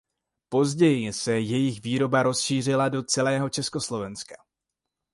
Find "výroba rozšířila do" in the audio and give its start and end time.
1.83-3.03